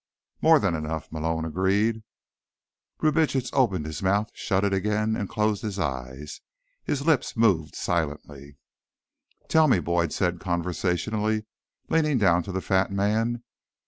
[0.41, 2.01] "More than enough," Malone agreed.
[2.97, 6.41] Brubitsch opened his mouth, shut it again and closed his eyes.
[6.83, 8.57] His lips moved silently.
[9.47, 11.45] "Tell me," Boyd said conversationally,
[11.87, 13.43] leaning down to the fat man.